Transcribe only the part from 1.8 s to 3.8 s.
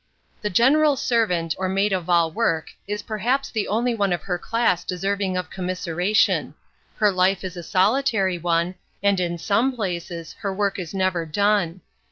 of all work, is perhaps the